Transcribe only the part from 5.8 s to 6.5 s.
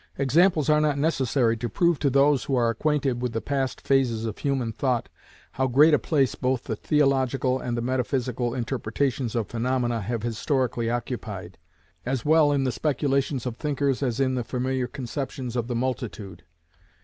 a place